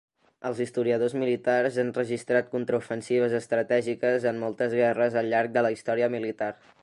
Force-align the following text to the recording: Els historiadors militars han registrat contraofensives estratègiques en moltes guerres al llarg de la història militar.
Els 0.49 0.59
historiadors 0.63 1.13
militars 1.23 1.77
han 1.83 1.91
registrat 1.97 2.49
contraofensives 2.55 3.37
estratègiques 3.41 4.27
en 4.33 4.41
moltes 4.45 4.75
guerres 4.83 5.21
al 5.23 5.33
llarg 5.35 5.59
de 5.59 5.65
la 5.67 5.75
història 5.77 6.11
militar. 6.19 6.51